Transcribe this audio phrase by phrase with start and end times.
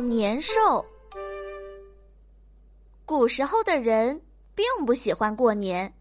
[0.00, 0.84] 年兽。
[3.04, 4.20] 古时候的人
[4.54, 5.92] 并不喜欢过年，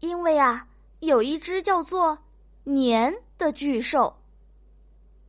[0.00, 0.66] 因为啊，
[1.00, 2.18] 有一只叫做
[2.64, 4.14] 年的巨兽。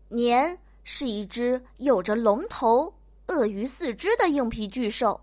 [0.09, 2.93] 年是一只有着龙头、
[3.27, 5.19] 鳄鱼四肢的硬皮巨兽，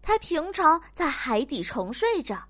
[0.00, 2.42] 它平常在海底沉睡着，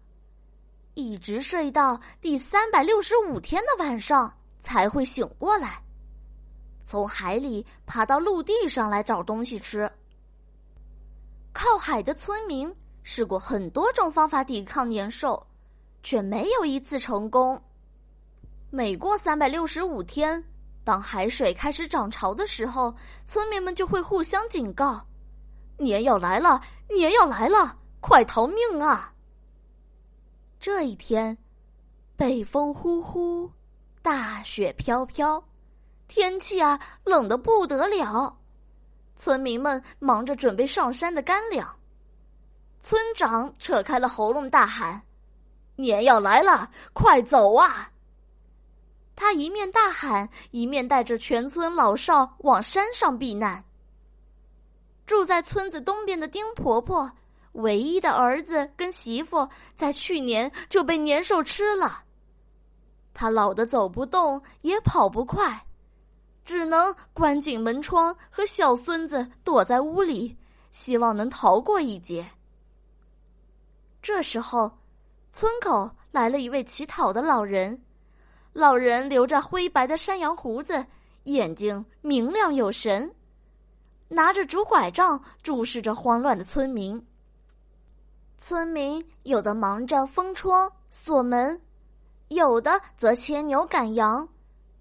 [0.95, 5.82] 一直睡到第三百六十五天的晚上才会醒过来。
[6.90, 9.89] 从海里爬到陆地上来找东西吃。
[11.53, 12.68] 靠海的村民
[13.04, 15.46] 试过很多种方法抵抗年兽，
[16.03, 17.62] 却没有一次成功。
[18.71, 20.43] 每过三百六十五天，
[20.82, 22.93] 当海水开始涨潮的时候，
[23.25, 25.00] 村民们就会互相警告
[25.79, 29.14] ：“年要来了，年要来了，快逃命啊！”
[30.59, 31.39] 这一天，
[32.17, 33.48] 北风呼呼，
[34.03, 35.41] 大雪飘飘。
[36.11, 38.36] 天气啊，冷的不得了，
[39.14, 41.72] 村民们忙着准备上山的干粮。
[42.80, 45.00] 村长扯开了喉咙大喊
[45.77, 47.88] ：“年要来了，快走啊！”
[49.14, 53.62] 他一面大喊，一面带着全村老少往山上避难。
[55.06, 57.08] 住在村子东边的丁婆婆，
[57.53, 62.03] 唯一的儿子跟媳妇，在去年就被年兽吃了。
[63.14, 65.64] 他老的走不动，也跑不快。
[66.51, 70.37] 只能关紧门窗，和小孙子躲在屋里，
[70.73, 72.29] 希望能逃过一劫。
[74.03, 74.69] 这时候，
[75.33, 77.81] 村口来了一位乞讨的老人，
[78.53, 80.84] 老人留着灰白的山羊胡子，
[81.23, 83.09] 眼睛明亮有神，
[84.09, 87.01] 拿着竹拐杖注视着慌乱的村民。
[88.39, 91.61] 村民有的忙着封窗锁门，
[92.27, 94.28] 有的则牵牛赶羊。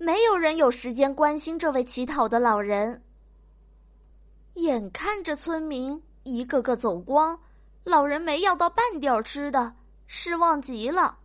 [0.02, 3.03] 没有人有时间关心这位乞讨的老人。
[4.53, 7.38] 眼看着村民一个个走光，
[7.84, 9.75] 老人没要到半点吃的，
[10.07, 11.18] 失望极了。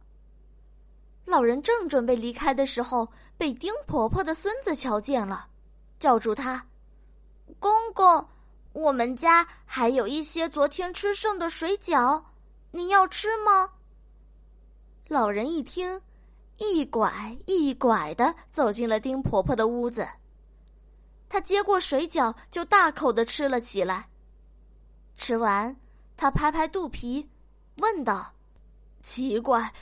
[1.24, 5.46] 老人正准备离开的时候，被丁婆婆的孙子瞧见了，
[6.00, 6.66] 叫住他
[7.60, 8.26] ：“公公，
[8.72, 12.20] 我们家还有一些昨天吃剩的水饺，
[12.72, 13.70] 您要吃吗？”
[15.06, 16.00] 老人一听。
[16.56, 20.06] 一拐一拐的走进了丁婆婆的屋子。
[21.28, 24.08] 她接过水饺，就大口的吃了起来。
[25.16, 25.74] 吃完，
[26.16, 27.28] 她拍拍肚皮，
[27.78, 28.32] 问道
[29.02, 29.72] ：“奇怪，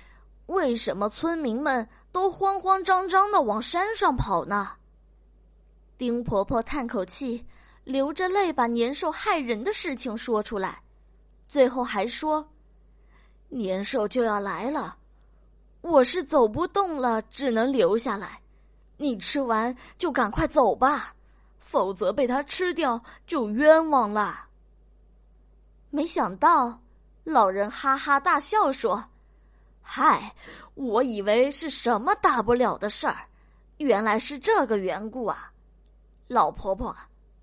[0.47, 4.77] 为什么村民们都慌慌张张的往山上跑呢？”
[5.99, 7.47] 丁婆婆叹口气，
[7.84, 10.82] 流着泪把年兽害人的事情说出来，
[11.49, 12.49] 最后还说
[13.49, 14.97] ：“年兽就要来了。”
[15.82, 18.41] 我是走不动了，只能留下来。
[18.97, 21.12] 你吃完就赶快走吧，
[21.59, 24.47] 否则被他吃掉就冤枉了。
[25.91, 26.81] 没想到，
[27.25, 29.04] 老人哈哈大笑说
[29.82, 30.32] ：“嗨，
[30.75, 33.26] 我以为是什么大不了的事儿，
[33.78, 35.53] 原来是这个缘故啊！
[36.28, 36.97] 老婆婆，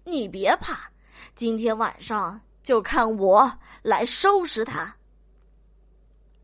[0.05, 0.89] 你别怕，
[1.35, 3.51] 今天晚上就看我
[3.81, 4.95] 来收拾他。”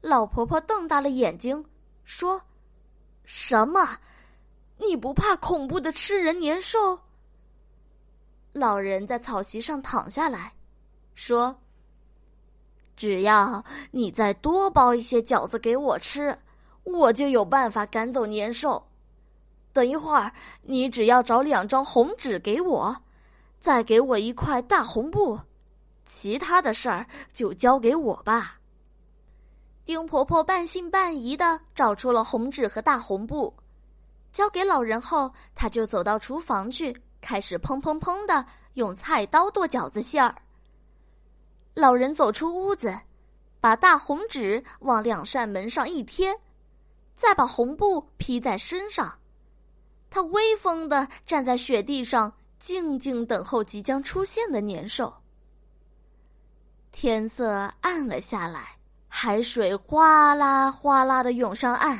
[0.01, 1.65] 老婆婆瞪大了眼睛。
[2.05, 2.41] 说
[3.25, 3.97] ：“什么？
[4.77, 6.99] 你不怕恐怖的吃人年兽？”
[8.53, 10.53] 老人在草席上躺下来，
[11.15, 11.53] 说
[12.95, 16.37] ：“只要你再多包一些饺子给我吃，
[16.83, 18.87] 我就有办法赶走年兽。
[19.73, 22.95] 等一会儿，你只要找两张红纸给我，
[23.59, 25.37] 再给我一块大红布，
[26.05, 28.59] 其他的事儿就交给我吧。”
[29.85, 33.53] 丁婆婆半信半疑的找出了红纸和大红布，
[34.31, 38.43] 交给老人后，她就走到厨房去，开始砰砰砰的
[38.73, 40.33] 用菜刀剁饺子馅儿。
[41.75, 42.99] 老人走出屋子，
[43.61, 46.35] 把大红纸往两扇门上一贴，
[47.13, 49.15] 再把红布披在身上，
[50.09, 55.13] 他威风的站在雪地上，静静等候即将出现的年兽。
[56.91, 58.71] 天色暗了下来。
[59.17, 61.97] 海水哗啦哗啦的涌上岸，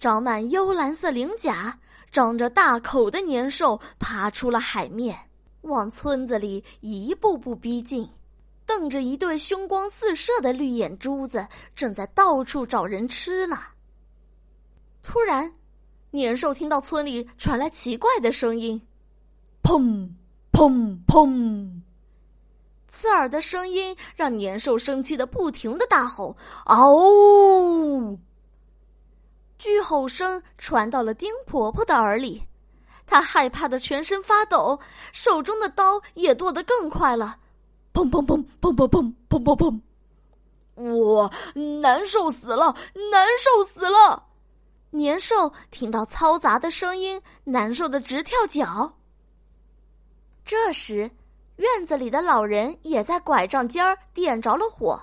[0.00, 1.78] 长满幽蓝色鳞甲、
[2.10, 5.16] 张着大口的年兽爬出了海面，
[5.60, 8.10] 往村子里一步步逼近，
[8.66, 11.46] 瞪着一对凶光四射的绿眼珠子，
[11.76, 13.56] 正在到处找人吃呢。
[15.04, 15.50] 突然，
[16.10, 18.82] 年兽听到村里传来奇怪的声音，
[19.62, 20.10] 砰
[20.50, 21.75] 砰砰。
[22.96, 26.34] 刺耳的声音让年兽生气的不停的大吼
[26.64, 28.16] ：“嗷！”
[29.58, 32.42] 巨吼声传到了丁婆婆的耳里，
[33.04, 34.80] 她害怕的全身发抖，
[35.12, 37.36] 手中的刀也剁得更快了，
[37.92, 39.80] 砰砰砰砰砰砰砰砰砰！
[40.82, 41.30] 我
[41.82, 42.74] 难受死了，
[43.12, 44.24] 难受死了！
[44.88, 48.90] 年兽听到嘈杂的声音，难受的直跳脚。
[50.46, 51.10] 这时，
[51.56, 55.00] 院子里的老人也在拐杖尖儿点着了火，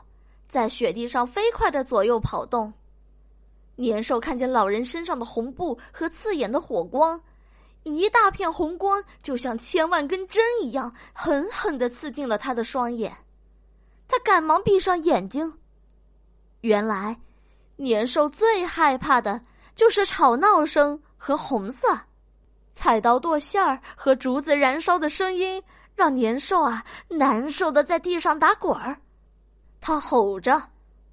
[0.48, 2.72] 在雪地上飞快的左右跑动。
[3.76, 7.20] 年兽看见老人身上的红布和刺眼的火光，
[7.82, 13.12] 一大片红光就像千万根针一样，狠狠的刺进了他的双眼。
[14.08, 15.52] 他赶忙闭上眼睛。
[16.62, 17.20] 原来，
[17.78, 19.42] 年兽最害怕的
[19.76, 22.00] 就是吵闹声和红色，
[22.74, 25.62] 菜刀剁馅儿和竹子燃烧的声音
[25.96, 28.98] 让年兽啊难受的在地上打滚儿。
[29.80, 30.62] 他吼着：“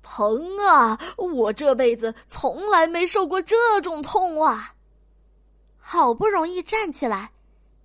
[0.03, 0.99] 疼啊！
[1.17, 4.75] 我这辈子从来没受过这种痛啊！”
[5.79, 7.31] 好不容易站起来，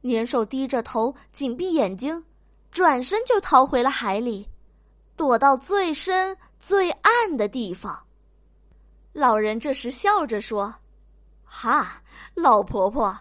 [0.01, 2.23] 年兽低着头，紧闭眼睛，
[2.71, 4.47] 转身就逃回了海里，
[5.15, 6.37] 躲到最深。
[6.57, 7.95] 最暗的地方。
[9.13, 10.73] 老人这时笑着说
[11.45, 12.01] ：“哈，
[12.33, 13.15] 老婆婆，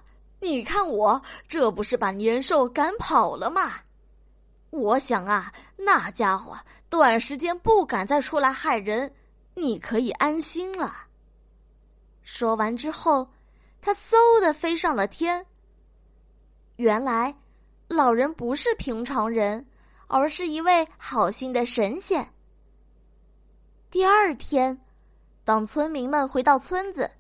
[0.44, 3.81] 你看我这不是把年兽赶跑了吗？
[4.69, 6.55] 我想啊，那家伙
[6.91, 9.11] 短时间不敢再出来害人，
[9.55, 10.94] 你可以安心了。”
[12.23, 13.26] 说完之后，
[13.81, 15.46] 他嗖的飞上了天。
[16.76, 17.35] 原来，
[17.88, 19.67] 老人不是平常人，
[20.08, 22.29] 而是一位好心的神仙。
[23.90, 24.79] 第二天，
[25.43, 27.11] 当村民们回到村子，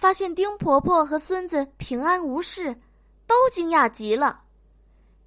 [0.00, 2.74] 发现丁婆婆和孙子平安无事，
[3.26, 4.40] 都惊讶极了。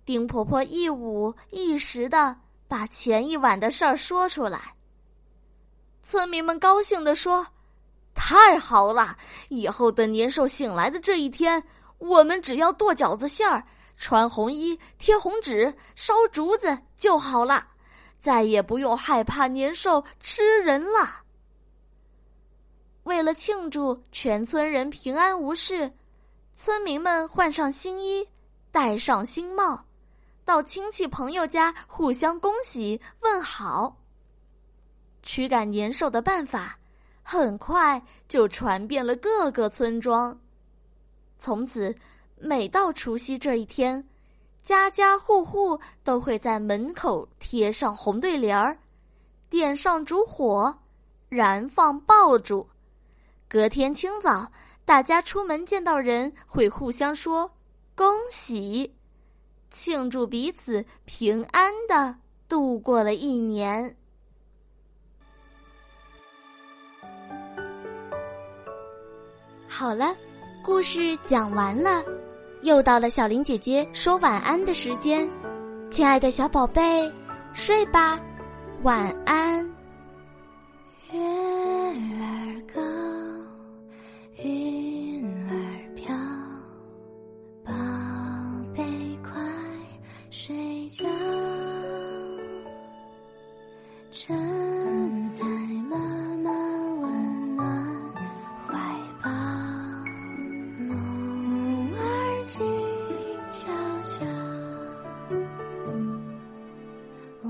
[0.04, 2.36] 丁婆婆一五一十的
[2.68, 4.74] 把前一晚的事儿说出来。
[6.02, 7.46] 村民们高兴的说
[8.16, 9.16] ：“太好了！
[9.50, 11.64] 以后等年兽醒来的这一天，
[12.00, 13.64] 我们只要剁饺子馅儿、
[13.96, 17.68] 穿红衣、贴红纸、烧竹子就好了。”
[18.20, 21.23] 再也不用害怕年兽吃人了。
[23.04, 25.92] 为了庆祝全村人平安无事，
[26.56, 28.28] 村民们换上新衣，
[28.72, 29.84] 戴上新帽，
[30.46, 33.96] 到亲戚朋友家互相恭喜问好。
[35.22, 36.78] 驱赶年兽的办法
[37.22, 40.38] 很快就传遍了各个村庄。
[41.38, 41.94] 从此，
[42.38, 44.06] 每到除夕这一天。
[44.62, 48.78] 家家户户都会在门口贴上红对联儿，
[49.50, 50.74] 点上烛火，
[51.28, 52.66] 燃放爆竹。
[53.54, 54.52] 隔天清早，
[54.84, 57.48] 大家出门见到人会互相说
[57.94, 58.92] “恭喜”，
[59.70, 62.16] 庆祝彼此平安的
[62.50, 63.96] 度过了一年。
[69.68, 70.16] 好了，
[70.64, 72.04] 故事讲完了。
[72.64, 75.30] 又到了小林姐姐说晚安的时间，
[75.92, 77.14] 亲爱的小宝贝，
[77.54, 78.20] 睡吧，
[78.82, 79.63] 晚安。
[94.26, 94.34] 站
[95.32, 95.44] 在
[95.90, 95.98] 妈
[96.38, 96.50] 妈
[97.02, 97.62] 温暖
[98.66, 98.72] 怀
[99.22, 99.30] 抱，
[100.80, 102.00] 梦儿
[102.48, 102.56] 静
[103.52, 103.68] 悄
[104.04, 104.26] 悄，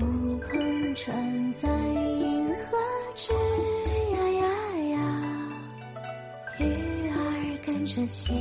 [0.40, 0.52] 篷
[0.96, 2.76] 船在银河
[3.14, 3.32] 之
[4.10, 4.44] 呀呀
[4.88, 4.98] 呀，
[6.58, 6.62] 鱼
[7.08, 7.14] 儿
[7.64, 8.34] 跟着戏。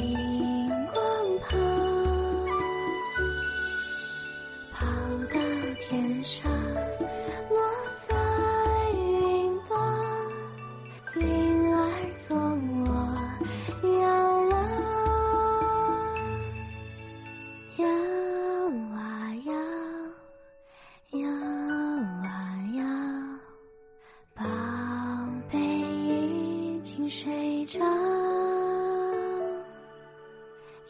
[27.16, 27.80] 睡着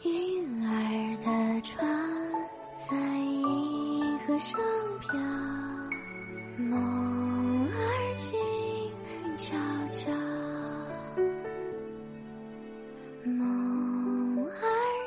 [0.04, 1.86] 云儿的船
[2.88, 4.58] 在银河上
[5.02, 5.20] 飘，
[6.56, 8.40] 梦儿静
[9.36, 9.54] 悄
[9.90, 10.10] 悄。
[13.24, 14.50] 梦儿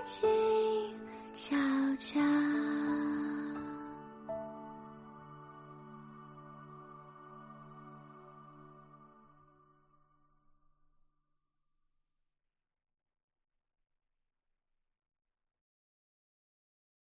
[0.05, 0.29] 静
[1.33, 1.55] 悄
[1.97, 2.36] 悄。